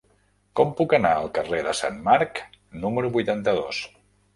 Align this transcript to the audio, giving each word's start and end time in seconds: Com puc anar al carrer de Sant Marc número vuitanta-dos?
Com 0.59 0.71
puc 0.79 0.95
anar 0.99 1.11
al 1.19 1.29
carrer 1.37 1.61
de 1.69 1.75
Sant 1.83 2.03
Marc 2.11 2.45
número 2.87 3.17
vuitanta-dos? 3.21 3.89